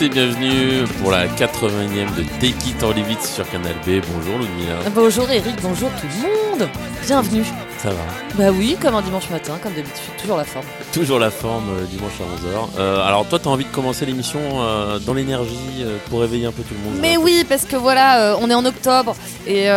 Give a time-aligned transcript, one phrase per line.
[0.00, 4.00] et bienvenue pour la 80e de Take en sur Canal B.
[4.12, 4.78] Bonjour Ludmilla.
[4.94, 6.68] Bonjour Eric, bonjour tout le monde.
[7.04, 7.44] Bienvenue.
[7.82, 7.96] Ça va.
[8.38, 10.64] Bah oui, comme un dimanche matin, comme d'habitude, toujours la forme.
[10.92, 12.68] Toujours la forme, euh, dimanche à 11h.
[12.78, 16.62] Euh, alors toi, t'as envie de commencer l'émission euh, dans l'énergie pour réveiller un peu
[16.62, 19.16] tout le monde Mais oui, parce que voilà, on est en octobre
[19.48, 19.68] et,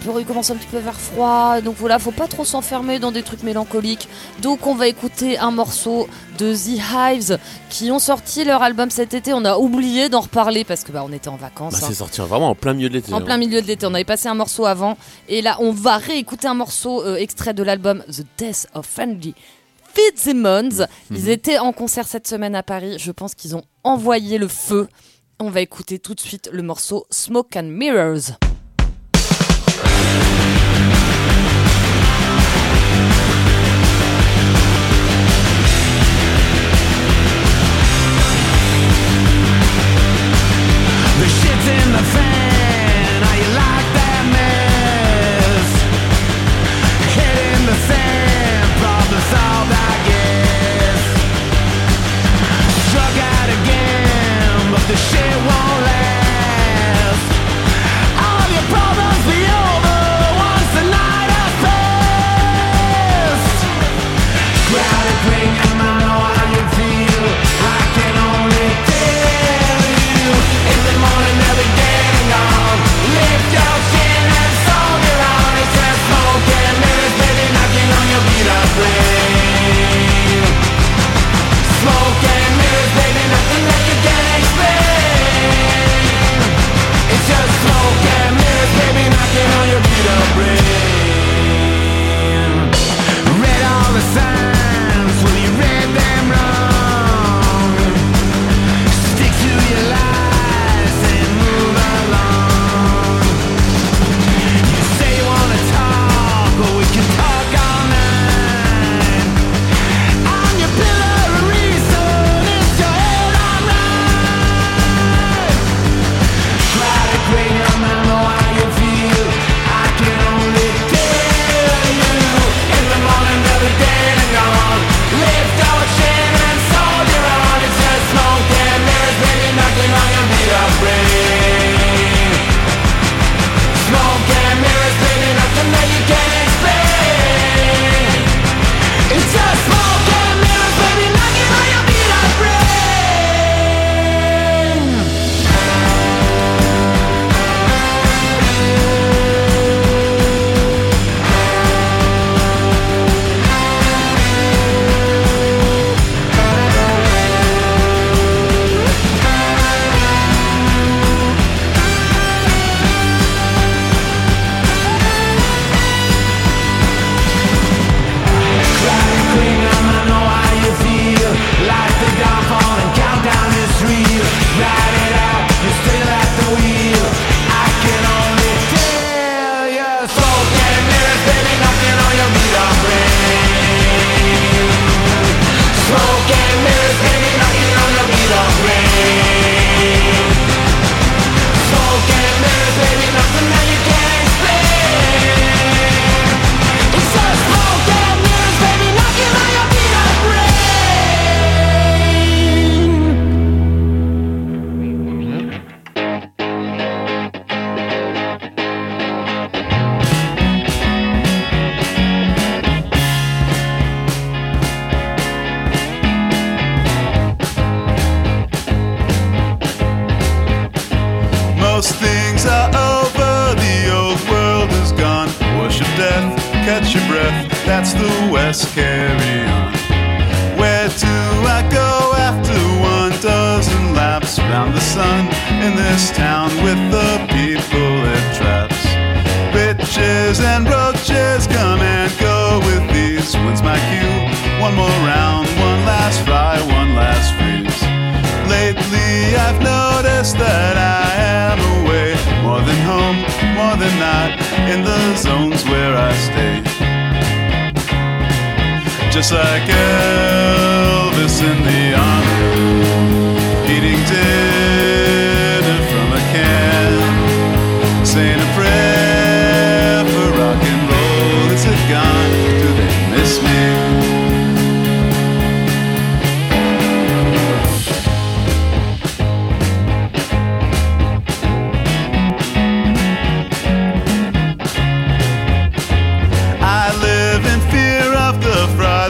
[0.00, 1.60] puis on commence un petit peu vers froid.
[1.60, 4.08] Donc voilà, faut pas trop s'enfermer dans des trucs mélancoliques.
[4.40, 7.38] Donc on va écouter un morceau de The Hives
[7.70, 9.32] qui ont sorti leur album cet été.
[9.32, 11.72] On a oublié d'en reparler parce que bah, on était en vacances.
[11.72, 11.86] Bah, hein.
[11.88, 13.12] C'est sorti vraiment en plein milieu de l'été.
[13.12, 13.38] En plein hein.
[13.38, 13.84] milieu de l'été.
[13.84, 14.96] On avait passé un morceau avant
[15.28, 19.34] et là, on va réécouter un morceau extrait de l'album The Death of Friendly
[19.94, 20.68] Fitzsimmons.
[20.68, 20.86] Mm-hmm.
[21.10, 22.96] Ils étaient en concert cette semaine à Paris.
[22.98, 24.88] Je pense qu'ils ont envoyé le feu.
[25.38, 28.38] On va écouter tout de suite le morceau Smoke and Mirrors.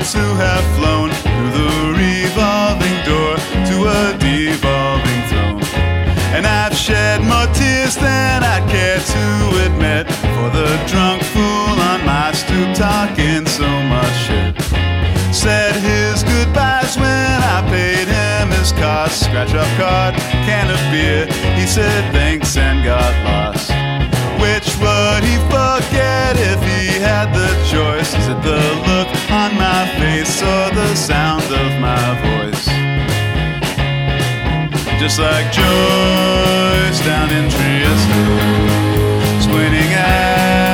[0.09, 3.37] Seems to have flown through the revolving door
[3.69, 5.61] to a devolving throne.
[6.35, 9.25] And I've shed more tears than I care to
[9.67, 14.55] admit for the drunk fool on my stoop talking so much shit.
[15.35, 19.25] Said his goodbyes when I paid him his cost.
[19.25, 20.15] Scratch up card,
[20.47, 21.27] can of beer.
[21.59, 23.71] He said thanks and got lost.
[24.41, 28.15] Which would he forget if he had the choice?
[28.15, 29.18] Is it the look
[29.69, 32.67] my face or the sound of my voice?
[35.03, 38.15] Just like Joyce down in Trieste,
[39.45, 40.68] squinting at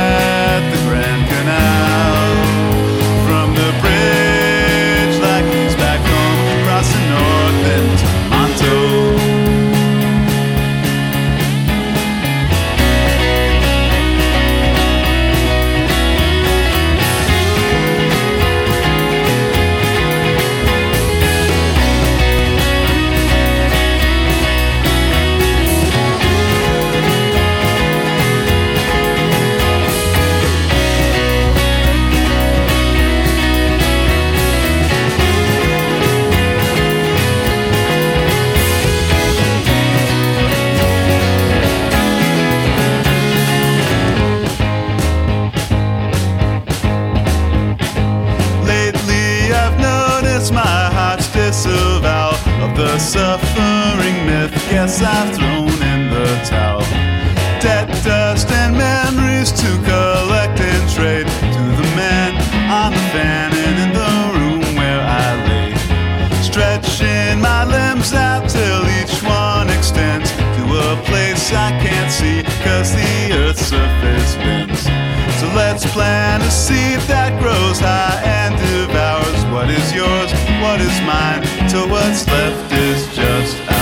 [75.84, 80.32] let's plant a seed that grows high and devours what is yours,
[80.62, 83.74] what is mine, till what's left is just ours.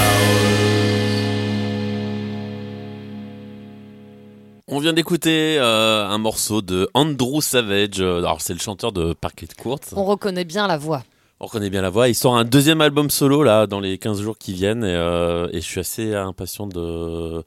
[4.68, 8.00] On vient d'écouter euh, un morceau de Andrew Savage.
[8.00, 9.80] Euh, Alors, c'est le chanteur de Parquet Court.
[9.94, 11.02] On reconnaît bien la voix.
[11.40, 12.08] On reconnaît bien la voix.
[12.08, 15.48] Il sort un deuxième album solo là dans les 15 jours qui viennent et, euh,
[15.52, 17.44] et je suis assez impatient de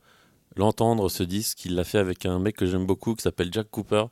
[0.55, 1.65] l'entendre ce disque.
[1.65, 4.03] Il l'a fait avec un mec que j'aime beaucoup qui s'appelle Jack Cooper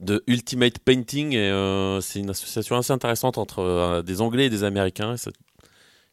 [0.00, 4.50] de Ultimate Painting et euh, c'est une association assez intéressante entre euh, des Anglais et
[4.50, 5.30] des Américains et, ça-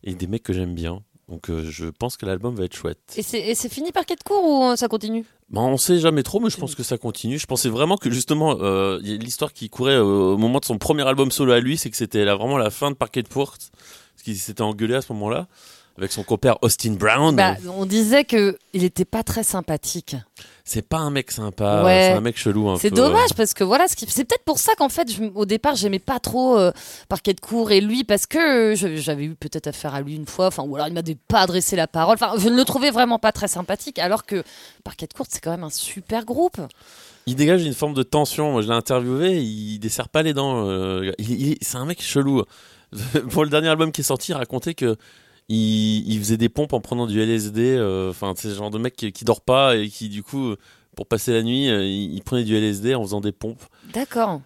[0.04, 1.02] et des mecs que j'aime bien.
[1.30, 3.00] Donc euh, je pense que l'album va être chouette.
[3.18, 5.26] Et c'est fini par de cours ou euh, ça continue?
[5.50, 7.38] Bah, on sait jamais trop, mais je pense que ça continue.
[7.40, 8.56] Je pensais vraiment que justement,
[9.00, 12.26] l'histoire qui courait au moment de son premier album solo à lui, c'est que c'était
[12.26, 15.48] vraiment la fin de Parquet de Court, parce qu'il s'était engueulé à ce moment-là
[15.98, 17.36] avec son compère Austin Brown.
[17.36, 20.16] bah, On disait que il était pas très sympathique.
[20.66, 22.10] c'est pas un mec sympa, Ouais.
[22.12, 24.74] c'est un mec chelou un C'est dommage parce que voilà, ce c'est peut-être pour ça
[24.76, 26.72] qu'en fait, je- au départ, j'aimais pas trop euh,
[27.08, 30.26] Parquet de cours et lui parce que euh, j'avais eu peut-être affaire à lui une
[30.26, 32.16] fois, enfin, ou alors il m'a pas adressé la parole.
[32.16, 34.44] Enfin, je ne le trouvais vraiment pas très sympathique, alors que
[34.84, 36.58] Parquet de cours, c'est quand même un super groupe.
[37.28, 38.52] Il dégage une forme de tension.
[38.52, 40.68] Moi, je l'ai interviewé, il desserre pas les dents.
[40.68, 41.12] euh,
[41.62, 42.44] c'est un mec chelou.
[43.30, 44.96] Pour le dernier album qui est sorti, il racontait que
[45.50, 47.76] il, faisait des pompes en prenant du LSD.
[47.76, 50.56] euh, Enfin, c'est ce genre de mec qui, dort pas et qui, du coup,
[50.96, 53.64] pour passer la nuit, euh, il prenait du LSD en faisant des pompes.
[53.94, 54.42] D'accord.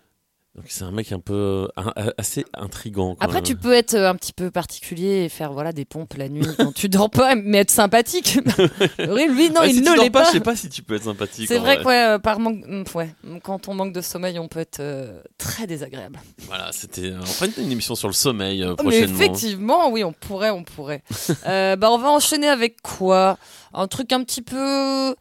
[0.60, 3.16] Donc, c'est un mec un peu euh, un- un- assez intrigant.
[3.16, 3.44] quand Après, même.
[3.46, 6.46] tu peux être euh, un petit peu particulier et faire voilà des pompes la nuit
[6.58, 8.40] quand tu dors pas, mais être sympathique.
[9.10, 10.26] Oui, lui, non, Ouais, il si ne l'est pas, pas.
[10.28, 11.48] je sais pas si tu peux être sympathique.
[11.48, 13.10] C'est vrai que ouais, euh, par manque, mm, ouais,
[13.42, 16.20] quand on manque de sommeil, on peut être euh, très désagréable.
[16.48, 17.14] Voilà, c'était.
[17.14, 19.16] On une, émission sur le sommeil euh, Oh, Mais prochainement.
[19.18, 21.04] effectivement, oui, on pourrait, on pourrait.
[21.48, 23.38] Euh, bah, on va enchaîner avec quoi?
[23.74, 25.16] Un truc un petit peu.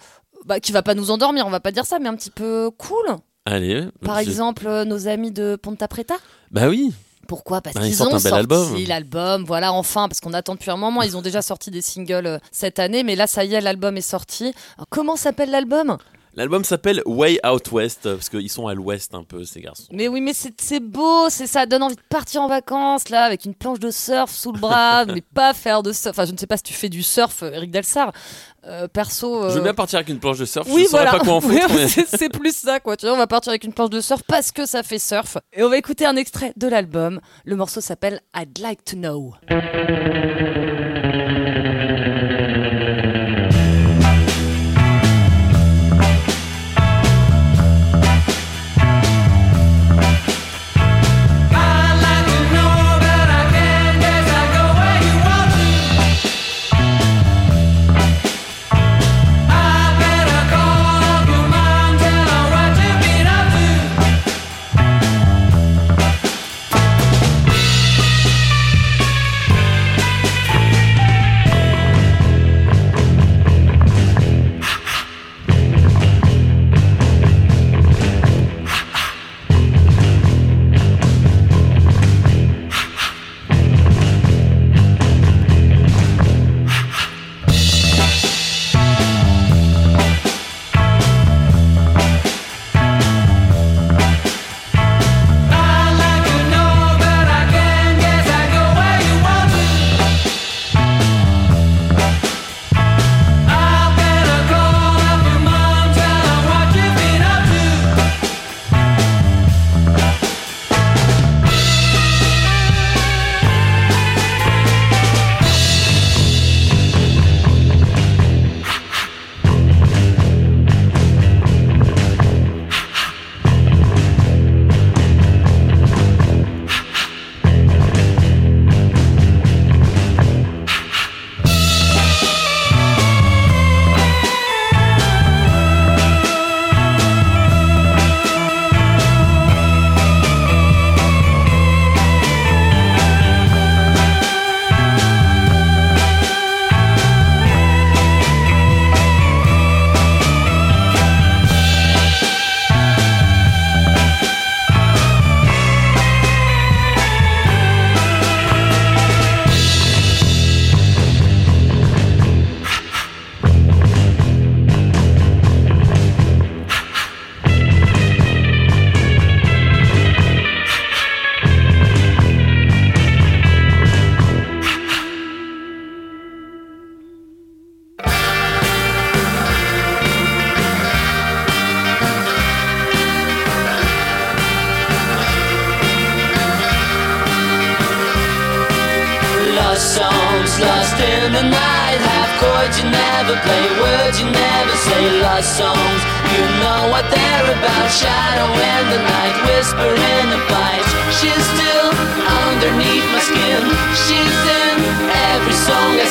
[0.47, 2.71] Bah, qui va pas nous endormir, on va pas dire ça, mais un petit peu
[2.77, 3.05] cool?
[3.51, 3.87] Allez.
[4.05, 6.15] Par exemple, euh, nos amis de Ponta Preta.
[6.51, 6.93] Bah oui.
[7.27, 7.61] Pourquoi?
[7.61, 8.77] Parce Bah, ils qu'ils ont un bel sorti album.
[8.87, 11.03] l'album, voilà, enfin, parce qu'on attend depuis un moment.
[11.03, 13.97] Ils ont déjà sorti des singles euh, cette année, mais là, ça y est, l'album
[13.97, 14.53] est sorti.
[14.77, 15.97] Alors, comment s'appelle l'album?
[16.39, 19.83] L'album s'appelle Way Out West euh, parce qu'ils sont à l'ouest un peu ces garçons.
[19.91, 23.45] Mais oui, mais c'est beau, c'est ça donne envie de partir en vacances là avec
[23.45, 26.11] une planche de surf sous le bras, mais pas faire de surf.
[26.17, 28.13] Enfin, je ne sais pas si tu fais du surf, euh, Eric Delsar.
[28.67, 29.45] Euh, perso.
[29.45, 30.67] euh, Je veux bien partir avec une planche de surf.
[30.71, 31.11] Oui, je voilà.
[31.13, 31.55] pas quoi en foutre.
[31.75, 32.97] Mais- C'est plus ça, quoi.
[32.97, 35.39] Tu vois, on va partir avec une planche de surf parce que ça fait surf.
[35.53, 37.21] Et on va écouter un extrait de l'album.
[37.45, 39.35] Le morceau s'appelle I'd Like to Know.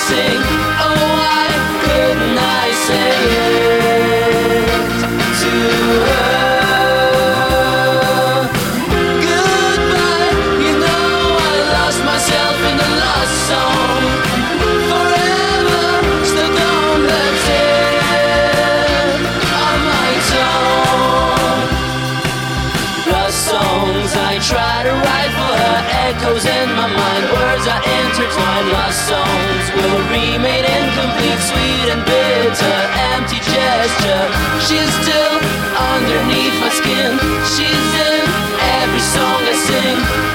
[0.08, 0.42] Sing.
[0.84, 1.48] Oh, why
[1.84, 3.12] couldn't I say
[3.44, 4.72] it
[5.42, 5.54] to
[6.08, 6.48] her?
[9.28, 10.32] Goodbye,
[10.64, 11.12] you know
[11.48, 12.92] I lost myself in the
[13.50, 14.04] song.
[14.92, 15.84] Forever
[16.32, 18.00] stuck on the tip
[19.60, 21.68] of my tongue.
[23.12, 28.68] Lost songs I try to write for her, echoes in my mind, words are intertwined.
[28.72, 29.47] Lost will
[30.12, 32.78] remain incomplete, sweet and bitter,
[33.14, 34.26] empty gesture.
[34.66, 35.36] She's still
[35.96, 37.20] underneath my skin.
[37.54, 38.24] She's in
[38.82, 40.26] every song I sing.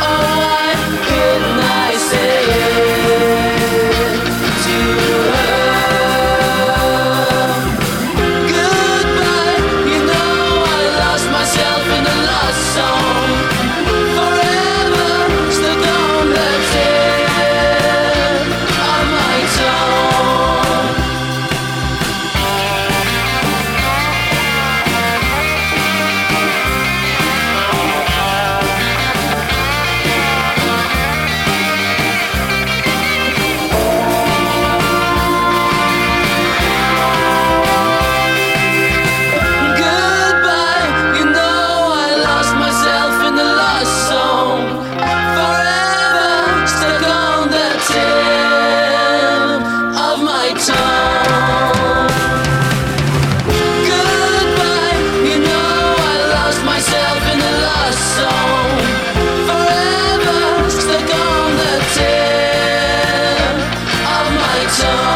[64.81, 65.12] Of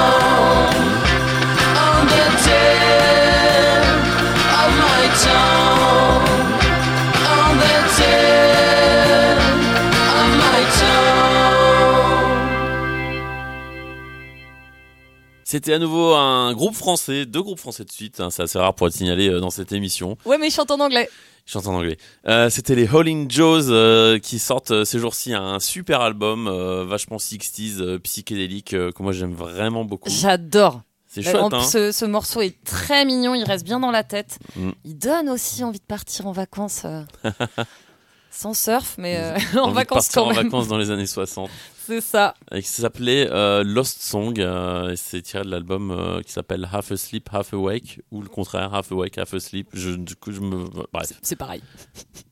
[15.56, 18.20] C'était à nouveau un groupe français, deux groupes français de suite.
[18.20, 20.18] hein, c'est assez rare pour être signalé euh, dans cette émission.
[20.26, 21.08] Ouais, mais il chante en anglais.
[21.46, 21.96] Je chante en anglais.
[22.28, 26.46] Euh, C'était les Howling Joes euh, qui sortent ces jours-ci un super album
[26.86, 30.10] vachement 60s, euh, psychédélique, que moi j'aime vraiment beaucoup.
[30.10, 30.82] J'adore.
[31.06, 34.04] C'est chouette, en- hein ce, ce morceau est très mignon, il reste bien dans la
[34.04, 34.38] tête.
[34.56, 34.70] Mm.
[34.84, 36.84] Il donne aussi envie de partir en vacances.
[38.30, 40.44] sans surf, mais en vacances quand en même.
[40.44, 41.48] vacances dans les années 60.
[41.86, 42.34] C'est ça.
[42.52, 44.34] Et qui s'appelait euh, Lost Song.
[44.40, 48.00] euh, et c'est tiré de l'album euh, qui s'appelle Half Asleep, Half Awake.
[48.10, 49.68] Ou le contraire, Half Awake, Half Asleep.
[49.72, 50.64] Je, du coup, je me...
[50.92, 51.62] Bref, C'est pareil.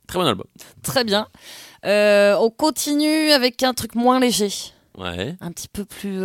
[0.08, 0.46] très bon album.
[0.82, 1.28] Très bien.
[1.84, 4.50] On continue avec un truc moins léger.
[4.96, 5.36] Ouais.
[5.40, 6.20] un petit peu plus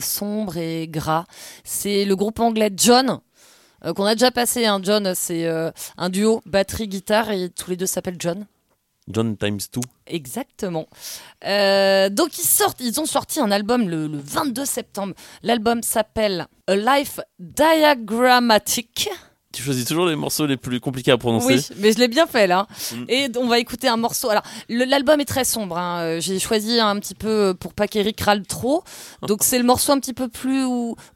[0.00, 1.24] sombre et gras.
[1.64, 3.20] C'est le groupe anglais John.
[3.94, 4.80] qu'on a déjà passé, hein.
[4.82, 5.46] John, c'est
[5.96, 8.46] un duo batterie-guitare et tous les deux s'appellent John.
[9.08, 9.80] John Times 2.
[10.06, 10.86] Exactement.
[11.44, 15.14] Euh, donc ils sortent, ils ont sorti un album le, le 22 septembre.
[15.42, 19.08] L'album s'appelle A Life Diagrammatic.
[19.52, 21.54] Tu choisis toujours les morceaux les plus compliqués à prononcer.
[21.54, 22.66] Oui, mais je l'ai bien fait là.
[22.92, 23.04] Mm.
[23.08, 24.28] Et on va écouter un morceau.
[24.30, 25.78] Alors, l'album est très sombre.
[25.78, 26.00] hein.
[26.00, 28.82] Euh, J'ai choisi un petit peu pour pas qu'Eric râle trop.
[29.28, 30.64] Donc c'est le morceau un petit peu plus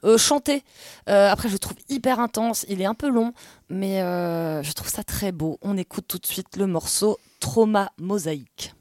[0.04, 0.62] euh, chanté.
[1.08, 2.64] Euh, après, je le trouve hyper intense.
[2.68, 3.32] Il est un peu long,
[3.70, 5.58] mais euh, je trouve ça très beau.
[5.62, 8.74] On écoute tout de suite le morceau Trauma Mosaïque.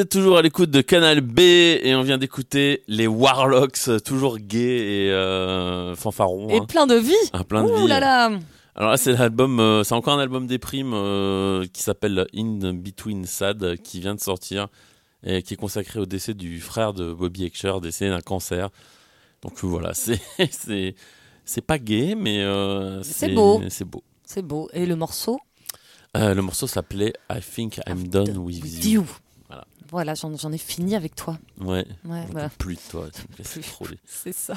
[0.00, 4.38] Vous êtes toujours à l'écoute de Canal B et on vient d'écouter les Warlocks, toujours
[4.38, 6.48] gays et euh, fanfarons.
[6.48, 6.64] Et hein.
[6.64, 7.12] plein de vie.
[7.34, 7.86] Ah, plein de Ouh vie.
[7.86, 8.30] là là.
[8.74, 12.72] Alors là, c'est l'album, euh, c'est encore un album des primes euh, qui s'appelle In
[12.72, 14.68] Between Sad, qui vient de sortir
[15.22, 18.70] et qui est consacré au décès du frère de Bobby Excher, décédé d'un cancer.
[19.42, 20.18] Donc voilà, c'est
[20.50, 20.94] c'est
[21.44, 23.60] c'est pas gay, mais euh, C'est beau.
[23.68, 24.02] C'est beau.
[24.24, 24.70] C'est beau.
[24.72, 25.38] Et le morceau?
[26.16, 29.04] Euh, le morceau s'appelait I Think I'm Done with You.
[29.50, 29.64] Voilà.
[29.90, 31.36] Voilà, j'en ai fini avec toi.
[31.60, 31.84] Ouais.
[32.04, 33.06] Ouais, peux plus de toi.
[33.34, 33.60] Plus.
[33.62, 34.54] trop C'est ça.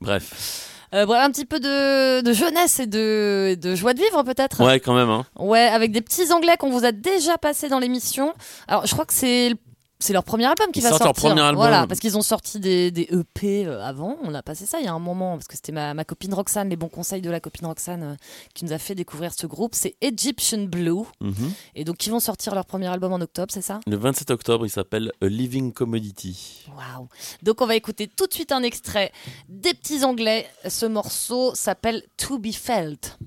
[0.00, 0.68] Bref.
[0.94, 4.62] Euh, voilà un petit peu de, de jeunesse et de, de joie de vivre peut-être.
[4.64, 5.08] Ouais, quand même.
[5.08, 5.24] Hein.
[5.38, 8.34] Ouais, avec des petits anglais qu'on vous a déjà passés dans l'émission.
[8.68, 9.54] Alors, je crois que c'est
[10.02, 11.06] c'est leur premier album qui va sortir.
[11.06, 11.56] Leur premier album.
[11.56, 14.16] Voilà, parce qu'ils ont sorti des, des, EP euh, avant.
[14.22, 16.34] On a passé ça il y a un moment parce que c'était ma, ma, copine
[16.34, 18.14] Roxane, les bons conseils de la copine Roxane euh,
[18.54, 19.74] qui nous a fait découvrir ce groupe.
[19.74, 21.04] C'est Egyptian Blue.
[21.20, 21.52] Mhm.
[21.74, 23.80] Et donc ils vont sortir leur premier album en octobre, c'est ça?
[23.86, 26.66] Le 27 octobre, il s'appelle A Living Commodity.
[26.76, 27.08] Waouh.
[27.42, 29.12] Donc on va écouter tout de suite un extrait
[29.48, 30.46] des petits anglais.
[30.68, 33.18] Ce morceau s'appelle To Be Felt.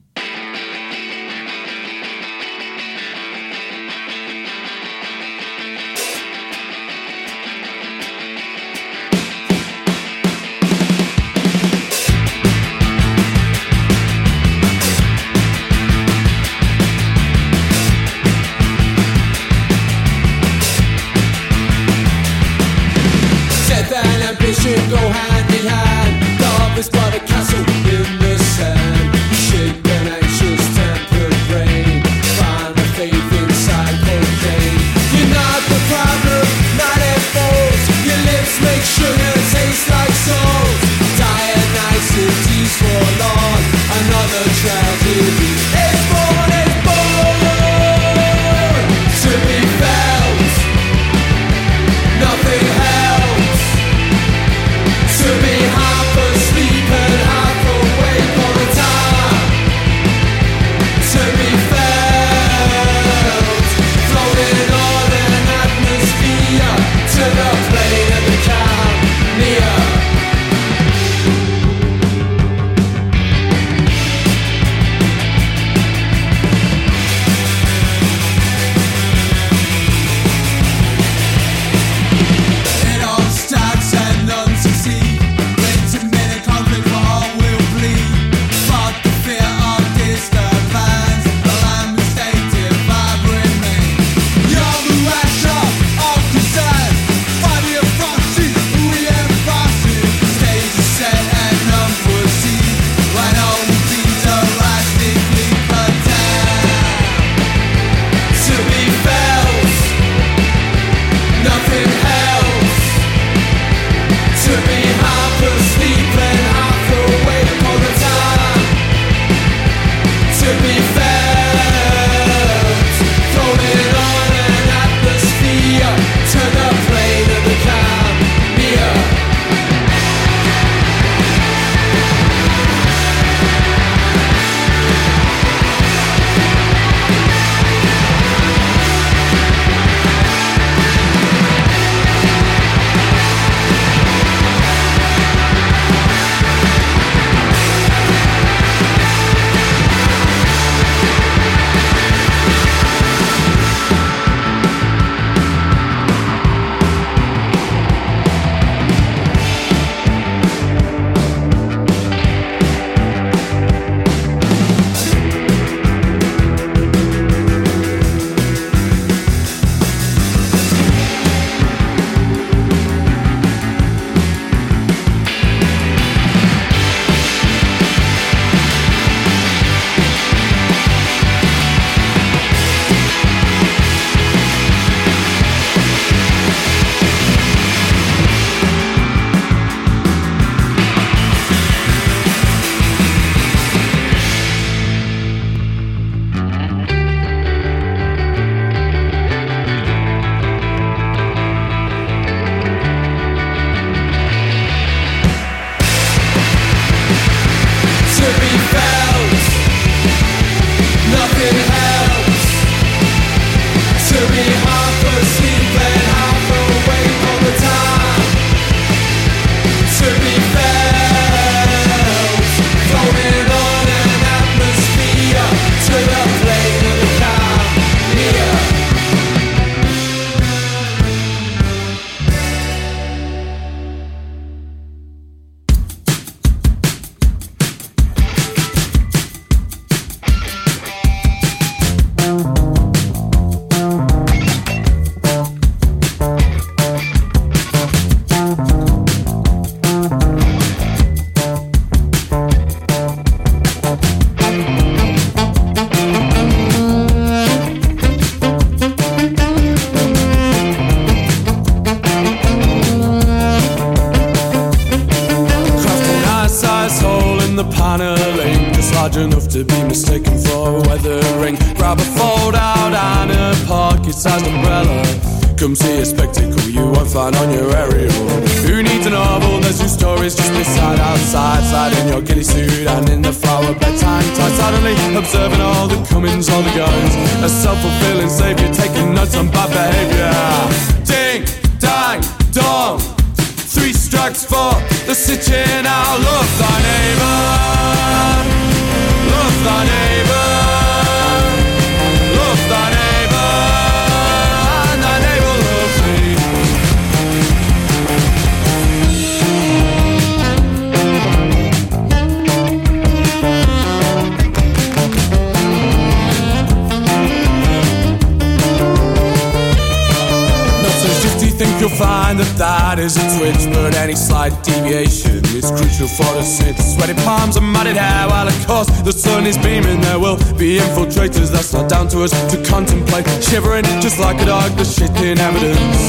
[322.26, 326.82] Find that that is a twitch, but any slight deviation is crucial for the synth.
[326.82, 330.02] Sweaty palms and matted hair, while of course the sun is beaming.
[330.02, 333.28] There will be infiltrators, that's not down to us to contemplate.
[333.44, 336.02] Shivering just like a dog, the shit in evidence.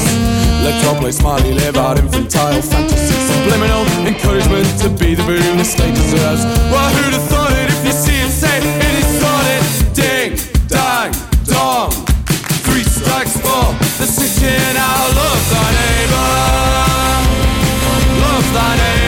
[0.65, 5.63] Let's all play smiley live out infantile fantasy, subliminal encouragement to be the boon the
[5.63, 6.41] state deserves.
[6.73, 7.56] Well, who'd have thought
[13.97, 15.07] the city now.
[15.17, 16.29] Love thy neighbor.
[18.21, 19.06] Love thy neighbor.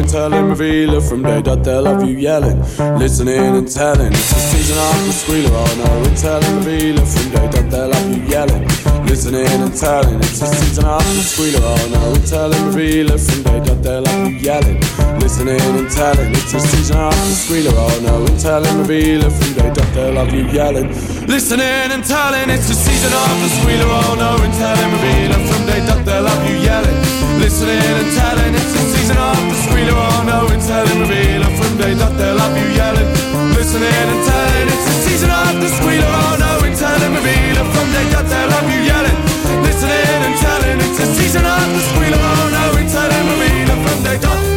[0.00, 2.58] And telling revealer from day dot they'll have you yelling,
[2.98, 4.12] listening and telling.
[4.12, 8.08] It's the season after squealer, oh no, and telling revealer from day dot they'll have
[8.08, 8.64] you yelling,
[9.04, 10.16] listening and telling.
[10.20, 14.24] It's the season after squealer, oh no, and telling revealer from day dot they love
[14.24, 14.80] you yelling,
[15.20, 16.32] listening and telling.
[16.32, 20.32] It's the season after squealer, oh no, and telling revealer from day dot they love
[20.32, 20.88] you yelling,
[21.28, 22.48] listening and telling.
[22.48, 26.48] It's the season after squealer, oh no, and telling revealer from day dot they'll have
[26.48, 26.96] you yelling.
[27.40, 29.96] Listening and telling, it's season of the squealer.
[29.96, 33.08] Oh no, and telling revealer from day dot they'll have you yelling.
[33.56, 36.04] Listening and telling, it's the season of the squealer.
[36.04, 39.18] Oh no, and telling revealer from day dot they'll have you yelling.
[39.64, 42.20] Listening and telling, it's the season of the squealer.
[42.20, 44.49] Oh no, and telling revealer from day dot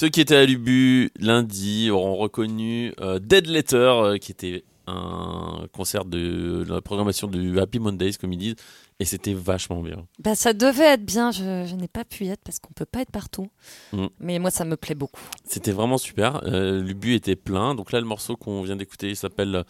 [0.00, 5.66] Ceux qui étaient à l'Ubu lundi auront reconnu euh, Dead Letter, euh, qui était un
[5.74, 8.54] concert de, de la programmation du Happy Mondays, comme ils disent,
[8.98, 10.06] et c'était vachement bien.
[10.18, 12.86] Bah, ça devait être bien, je, je n'ai pas pu y être parce qu'on peut
[12.86, 13.50] pas être partout.
[13.92, 14.06] Mm.
[14.20, 15.20] Mais moi, ça me plaît beaucoup.
[15.44, 16.44] C'était vraiment super.
[16.44, 17.74] Euh, L'Ubu était plein.
[17.74, 19.64] Donc là, le morceau qu'on vient d'écouter s'appelle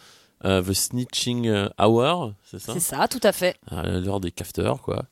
[0.45, 2.73] euh, The Snitching Hour, c'est ça?
[2.75, 3.57] C'est ça, tout à fait.
[3.73, 5.07] l'heure des cafteurs quoi.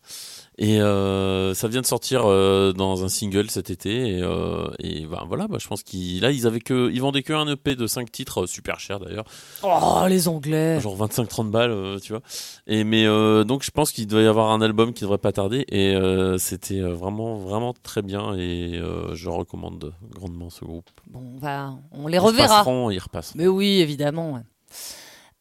[0.61, 5.07] Et euh, ça vient de sortir euh, dans un single cet été et, euh, et
[5.07, 7.77] ben voilà, bah, je pense qu'ils là ils avaient que ils vendaient que un EP
[7.77, 9.25] de 5 titres super cher d'ailleurs,
[9.63, 10.81] Oh, les Anglais.
[10.81, 12.23] genre 25 30 balles tu vois.
[12.67, 13.05] Et mais
[13.45, 15.97] donc je pense qu'il doit y avoir un album qui devrait pas tarder et
[16.39, 18.81] c'était vraiment vraiment très bien et
[19.13, 20.91] je recommande grandement ce groupe.
[21.09, 22.49] Bon, on, va, on les Ils reverra.
[22.63, 23.35] repasseront, ils repassent.
[23.37, 24.33] Mais oui, évidemment.
[24.33, 24.41] ouais.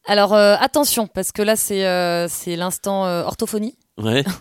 [0.06, 3.76] Alors, attention, parce que là, c'est c'est l'instant orthophonie.
[4.00, 4.22] Ouais.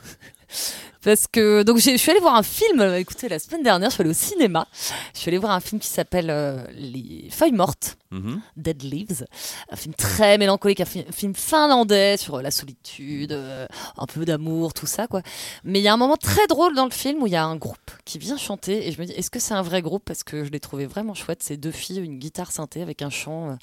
[1.03, 2.81] Parce que donc j'ai- je suis allée voir un film.
[2.81, 4.67] euh, Écoutez, la semaine dernière, je suis allée au cinéma.
[5.13, 8.41] Je suis allée voir un film qui s'appelle euh, Les Feuilles mortes, Mhm.
[8.57, 9.25] Dead Leaves,
[9.69, 13.67] un film très mélancolique, un fi- film finlandais sur euh, la solitude, euh,
[13.97, 15.21] un peu d'amour, tout ça quoi.
[15.63, 17.45] Mais il y a un moment très drôle dans le film où il y a
[17.45, 20.03] un groupe qui vient chanter et je me dis est-ce que c'est un vrai groupe?
[20.05, 21.43] Parce que je l'ai trouvé vraiment chouette.
[21.43, 23.57] C'est deux filles, une guitare synthé avec un chant.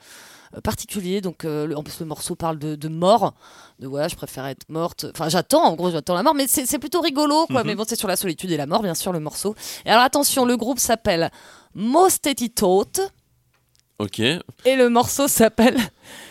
[0.57, 1.20] Euh, particulier.
[1.20, 3.34] Donc euh, le- en plus le morceau parle de, de mort.
[3.80, 5.07] De ouais je préfère être morte.
[5.12, 6.34] Enfin j'attends en gros j'attends la mort.
[6.34, 7.61] Mais c'est plutôt rigolo quoi.
[7.62, 7.66] Mhm.
[7.68, 9.55] mais bon c'est sur la solitude et la mort bien sûr le morceau.
[9.84, 11.30] Et alors attention le groupe s'appelle
[11.74, 12.84] Mostetitot
[13.98, 14.18] Ok.
[14.20, 14.42] et
[14.76, 15.78] le morceau s'appelle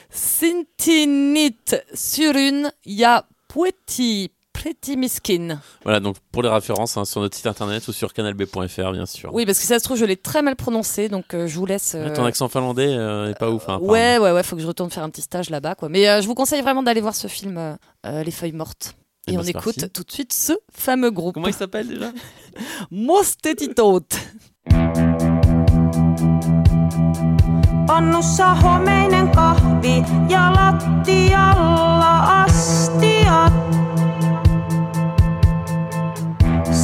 [0.10, 1.56] Sintinit
[1.94, 4.32] Surun Ya Pueti
[4.64, 5.60] Pretty Miskin.
[5.84, 9.34] Voilà, donc pour les références hein, sur notre site internet ou sur canalb.fr, bien sûr.
[9.34, 11.66] Oui, parce que ça se trouve, je l'ai très mal prononcé, donc euh, je vous
[11.66, 11.96] laisse.
[11.96, 13.68] Euh, ton accent finlandais euh, est pas ouf.
[13.68, 15.90] Hein, ouais, ouais, ouais, faut que je retourne faire un petit stage là-bas, quoi.
[15.90, 18.96] Mais euh, je vous conseille vraiment d'aller voir ce film, Les Feuilles Mortes.
[19.28, 21.34] Et, eh ben, on écoute tout de suite ce fameux groupe.
[21.34, 22.14] Comment il s'appelle déjà?
[22.90, 24.08] Mostetitot.
[27.86, 30.04] Pannussa homeinen kahvi.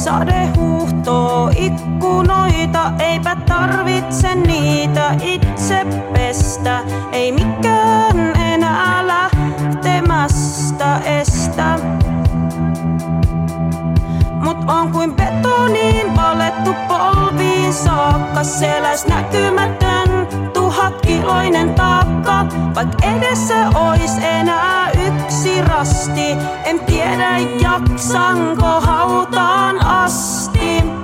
[0.04, 6.80] Sade huuhtoo ikkunoita, eipä tarvitse niitä itse pestä.
[7.12, 11.78] Ei mikään enää lähtemästä estä.
[14.32, 19.99] Mut on kuin betoniin valettu polviin saakka seläs näkymätön
[20.80, 22.46] pahat iloinen taakka,
[23.02, 26.30] edessä ois enää yksi rasti.
[26.64, 30.99] En tiedä jaksanko hautaan asti.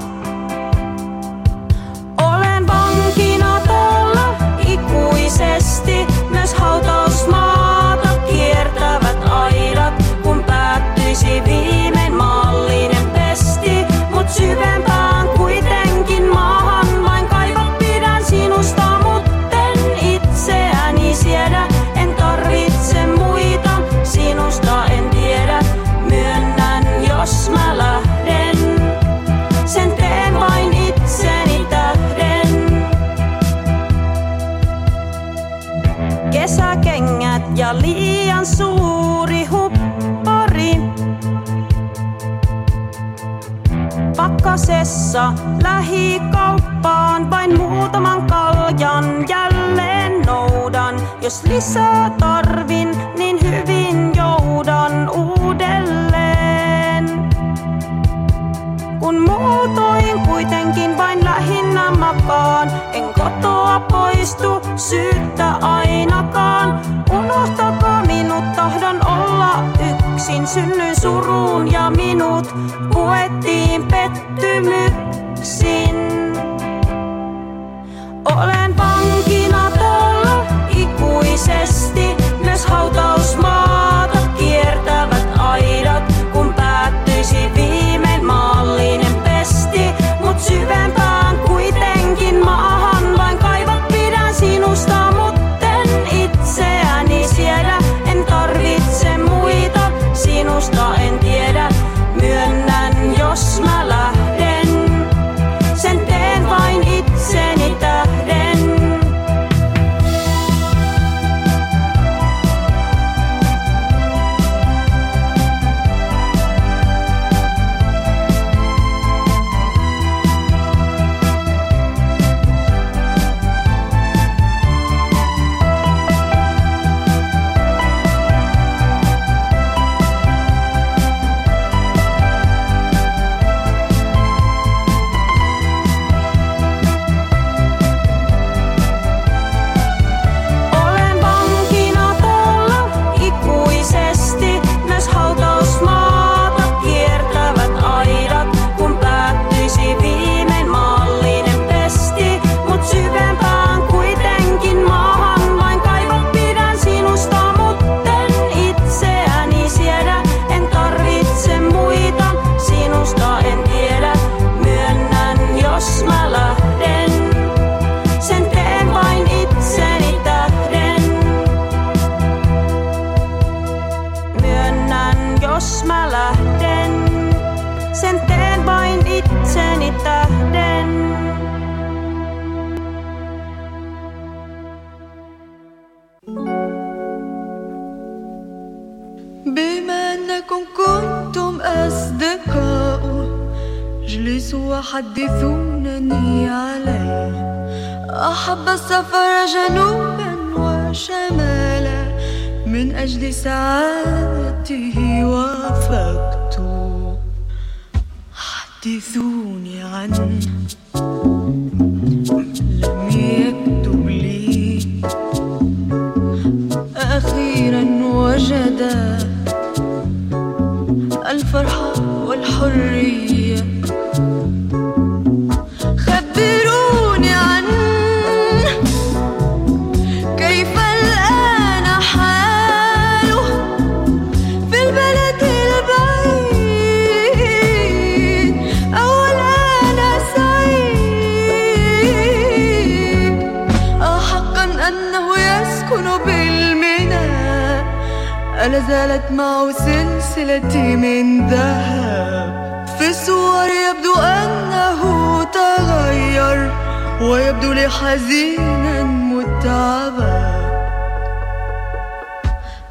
[248.77, 252.87] ألا زالت معه سلسلتي من ذهب.
[252.99, 255.01] في الصور يبدو أنه
[255.45, 256.73] تغير
[257.21, 260.57] ويبدو لي حزينا متعبا.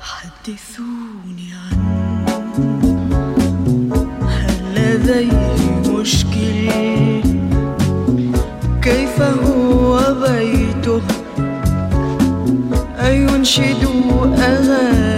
[0.01, 2.25] حدثوني عنه.
[4.27, 7.21] هل لديه مشكل؟
[8.81, 11.01] كيف هو بيته؟
[12.99, 13.83] أينشد
[14.39, 15.14] أغاني؟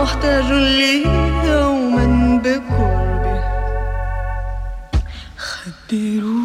[0.00, 1.02] محتاج لي
[1.44, 3.40] يوما بقربه.
[5.36, 6.39] خبروني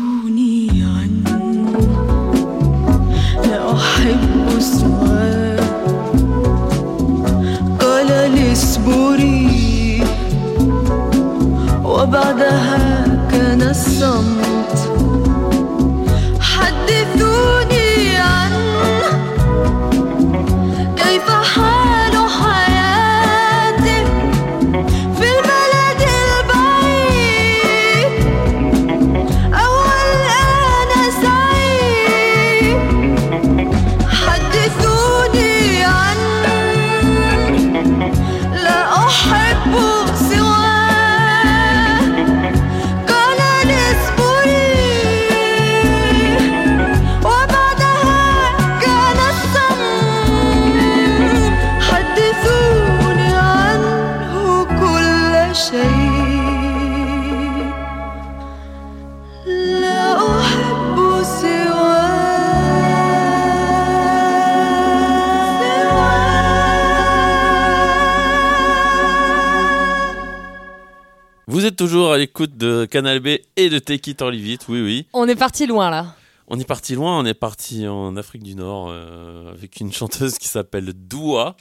[72.45, 75.05] l'écoute de Canal B et de Take It or Leave It, oui, oui.
[75.13, 76.15] On est parti loin là.
[76.47, 80.37] On est parti loin, on est parti en Afrique du Nord euh, avec une chanteuse
[80.37, 81.55] qui s'appelle Doua.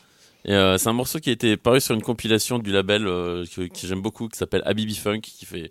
[0.48, 3.62] Euh, c'est un morceau qui a été paru sur une compilation du label euh, que,
[3.62, 5.70] que j'aime beaucoup, qui s'appelle Habibi Funk, qui fait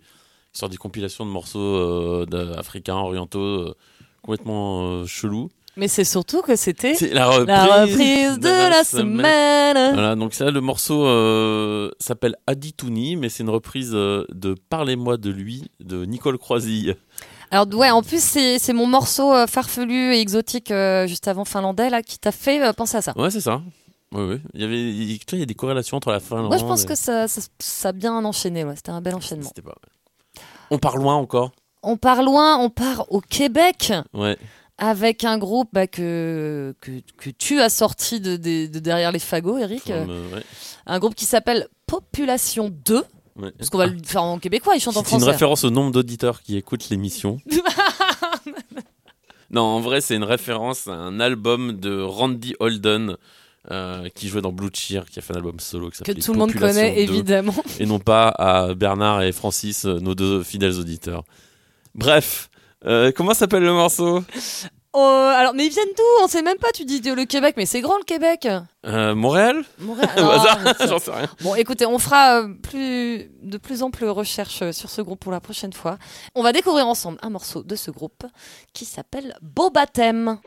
[0.51, 3.74] qui sort des compilations de morceaux africains, orientaux,
[4.22, 5.49] complètement chelous.
[5.76, 9.94] Mais c'est surtout que c'était la reprise, la reprise de la semaine.
[9.94, 15.18] Voilà, donc ça, le morceau euh, s'appelle Aditouni, mais c'est une reprise euh, de Parlez-moi
[15.18, 16.96] de lui de Nicole Croisille.
[17.50, 21.90] Alors ouais, en plus c'est mon morceau euh, farfelu et exotique euh, juste avant finlandais
[21.90, 23.14] là qui t'a fait euh, penser à ça.
[23.16, 23.62] Ouais, c'est ça.
[24.12, 24.42] Ouais, ouais.
[24.54, 26.48] Il y avait, il, tu vois, il y a des corrélations entre la Finlande.
[26.50, 28.76] Moi je pense et- que ça, ça, ça a bien enchaîné, ouais.
[28.76, 29.52] c'était un bel enchaînement.
[29.64, 29.74] Pas.
[30.70, 31.52] On part loin encore.
[31.82, 34.38] On part loin, on part au Québec Ouais.
[34.90, 39.20] Avec un groupe bah, que, que, que tu as sorti de, de- de derrière les
[39.20, 39.90] fagots, Eric.
[39.90, 40.06] Euh,
[40.36, 40.44] ouais.
[40.86, 43.04] Un groupe qui s'appelle Population 2.
[43.36, 43.52] Ouais.
[43.58, 45.32] Parce qu'on va le faire en québécois, ils chantent en C'est une français.
[45.32, 47.40] référence au nombre d'auditeurs qui écoutent l'émission.
[49.52, 53.18] non, en vrai, c'est une référence à un album de Randy Holden
[53.72, 56.34] euh, qui jouait dans Blue Cheer, qui a fait un album solo qui que tout
[56.34, 57.56] le monde connaît 2, évidemment.
[57.80, 61.24] Et non pas à Bernard et Francis, nos deux fidèles auditeurs.
[61.96, 62.50] Bref,
[62.86, 64.24] euh, comment s'appelle le morceau?
[64.96, 65.00] Oh,
[65.36, 66.04] alors, mais ils viennent d'où?
[66.24, 68.48] On sait même pas, tu dis le Québec, mais c'est grand le Québec.
[68.86, 69.64] Euh, Montréal?
[69.80, 70.10] Montréal.
[70.78, 71.28] C'est- J'en sais rien.
[71.42, 75.32] Bon, écoutez, on fera euh, plus, de plus amples recherches euh, sur ce groupe pour
[75.32, 75.98] la prochaine fois.
[76.36, 78.24] On va découvrir ensemble un morceau de ce groupe
[78.74, 80.38] qui s'appelle Beau Baptême.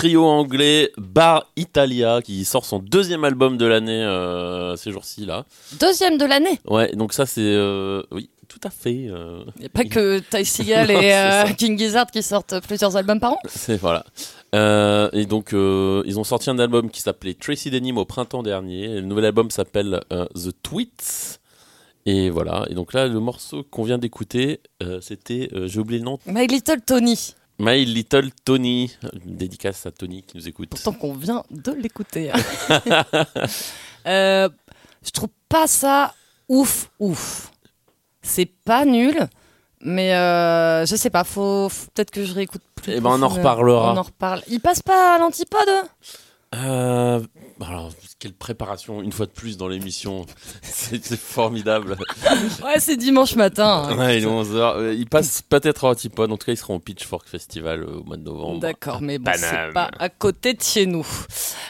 [0.00, 5.44] trio anglais Bar Italia qui sort son deuxième album de l'année euh, ces jours-ci là.
[5.78, 7.42] Deuxième de l'année Ouais, donc ça c'est...
[7.42, 9.08] Euh, oui, tout à fait.
[9.08, 9.44] Euh.
[9.56, 10.90] Il n'y a pas que Ty Seagal
[11.50, 13.38] et King Gizzard qui sortent plusieurs albums par an.
[13.46, 14.06] C'est voilà.
[15.12, 18.88] Et donc ils ont sorti un album qui s'appelait Tracy Denim au printemps dernier.
[18.88, 21.40] Le nouvel album s'appelle The Tweets.
[22.06, 22.64] Et voilà.
[22.70, 24.60] Et donc là, le morceau qu'on vient d'écouter,
[25.02, 26.18] c'était, j'ai oublié le nom.
[26.24, 27.34] My Little Tony.
[27.60, 28.96] My Little Tony.
[29.26, 30.70] Une dédicace à Tony qui nous écoute.
[30.70, 32.32] Pourtant qu'on vient de l'écouter.
[34.06, 34.48] Euh,
[35.04, 36.14] je trouve pas ça
[36.48, 37.50] ouf, ouf.
[38.22, 39.28] C'est pas nul,
[39.82, 42.94] mais euh, je sais pas, faut, faut- peut-être que je réécoute plus.
[42.94, 43.92] Eh ben, on en reparlera.
[43.92, 44.40] On en reparle.
[44.48, 45.68] Il passe pas à l'antipode?
[46.52, 47.20] Euh,
[47.64, 50.26] alors, quelle préparation, une fois de plus dans l'émission.
[50.62, 51.96] C'est formidable.
[52.64, 53.86] Ouais, c'est dimanche matin.
[53.88, 53.96] hein.
[53.98, 54.94] Ouais, il est 11h.
[54.94, 56.30] Il passe peut-être à Antipode.
[56.32, 58.60] En tout cas, ils seront au Pitchfork Festival euh, au mois de novembre.
[58.60, 61.06] D'accord, mais bon, c'est pas à côté de chez nous.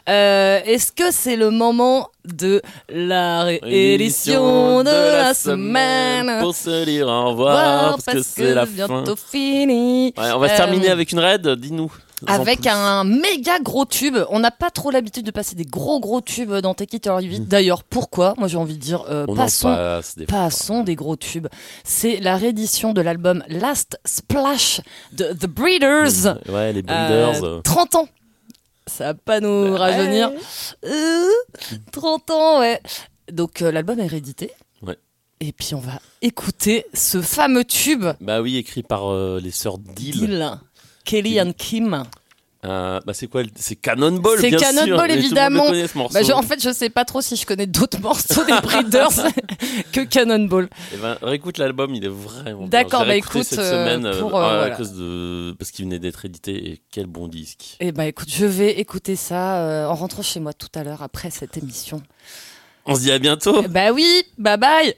[0.09, 7.07] Euh, Est-ce que c'est le moment de la réédition de la semaine Pour se dire
[7.09, 8.73] au revoir, parce, que c'est la fin.
[8.73, 10.13] bientôt fini.
[10.17, 11.93] Ouais, on va Euh, terminer avec une raid, dis-nous.
[12.27, 14.17] Avec un méga gros tube.
[14.31, 17.21] On n'a pas trop l'habitude de passer des gros gros tubes dans Take It or
[17.21, 17.49] It.
[17.49, 18.35] D'ailleurs, pourquoi?
[18.39, 21.49] Moi j'ai envie de dire, euh, passons, passe des passons des gros tubes.
[21.85, 24.81] C'est la réédition de l'album Last Splash
[25.13, 26.37] de The Breeders.
[26.49, 27.45] Ouais, les Euh, Benders.
[27.45, 27.61] euh.
[27.63, 28.09] 30 ans.
[28.87, 30.31] Ça va pas nous rajeunir.
[30.85, 31.25] Euh,
[31.93, 32.81] 30 ans, ouais.
[33.33, 34.51] Donc euh, l'album est réédité.
[34.83, 34.99] Ouais.
[35.41, 39.79] Et puis on va écouter ce fameux tube Bah oui, écrit par euh, les sœurs
[39.79, 40.51] Dill.
[41.05, 42.05] Kelly and Kim.
[42.63, 44.51] Euh, bah c'est quoi le- C'est Cannonball, C'est.
[44.51, 45.65] Cannonball, évidemment.
[46.13, 49.09] Bah, je- en fait, je sais pas trop si je connais d'autres morceaux des Breeders
[49.93, 50.69] que Cannonball.
[50.93, 52.69] Eh ben, réécoute l'album, il est vraiment bien.
[52.69, 54.77] D'accord, bah, écoute, cette euh, semaine euh, pour, euh, à voilà.
[54.77, 57.79] cause de parce qu'il venait d'être édité et quel bon disque.
[57.81, 61.03] Et bah écoute, je vais écouter ça euh, en rentrant chez moi tout à l'heure
[61.03, 62.03] après cette émission.
[62.85, 63.63] On se dit à bientôt.
[63.71, 64.95] Bah oui, bye bye